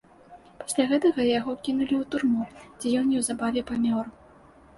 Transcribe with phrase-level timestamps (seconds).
[0.61, 2.43] Пасля гэтага яго кінулі ў турму,
[2.79, 4.05] дзе ён неўзабаве памёр.